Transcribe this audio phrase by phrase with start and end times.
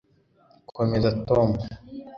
[0.75, 1.49] Komeza Tom